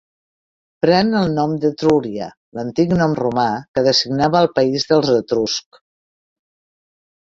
Pren 0.85 1.13
el 1.19 1.29
nom 1.39 1.53
d'Etrúria, 1.65 2.31
l'antic 2.61 2.97
nom 3.03 3.15
romà 3.23 3.47
que 3.69 3.87
designava 3.93 4.45
el 4.45 4.53
país 4.59 4.91
dels 4.93 5.17
Etruscs. 5.23 5.87